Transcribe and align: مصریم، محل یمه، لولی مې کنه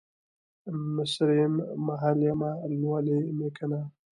مصریم، 0.95 1.53
محل 1.87 2.19
یمه، 2.27 2.51
لولی 2.79 3.19
مې 3.37 3.49
کنه 3.57 3.81